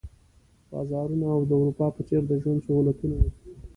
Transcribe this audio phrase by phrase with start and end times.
[0.71, 3.29] بازارونه او د اروپا په څېر د ژوند سهولتونه وو.